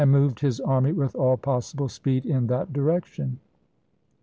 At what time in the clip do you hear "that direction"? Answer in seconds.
2.47-3.37